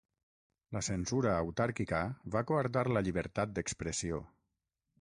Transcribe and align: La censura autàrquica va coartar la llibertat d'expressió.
La 0.77 0.81
censura 0.87 1.33
autàrquica 1.41 2.01
va 2.37 2.43
coartar 2.53 2.85
la 2.97 3.05
llibertat 3.09 3.55
d'expressió. 3.59 4.25